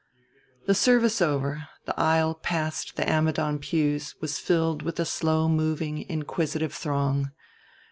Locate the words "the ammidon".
2.95-3.59